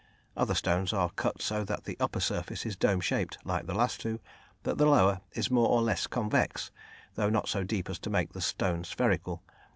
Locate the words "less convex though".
5.83-7.29